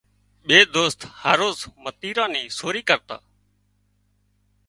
ٻي 0.47 0.59
دوست 0.75 0.99
هروز 1.23 1.57
متيران 1.83 2.29
ني 2.35 2.43
سوري 2.57 2.81
ڪرتا 2.89 3.17